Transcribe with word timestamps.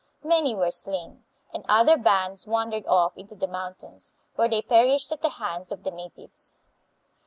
Many 0.23 0.55
were 0.55 0.71
slain, 0.71 1.25
and 1.53 1.63
other 1.69 1.95
bands 1.95 2.47
wandered 2.47 2.87
off 2.87 3.15
into 3.15 3.35
the 3.35 3.45
mountains, 3.45 4.15
where 4.33 4.49
they 4.49 4.63
perished 4.63 5.11
at 5.11 5.21
the 5.21 5.29
hands 5.29 5.71
of 5.71 5.83
the 5.83 5.91
na 5.91 6.07
tives. 6.07 6.55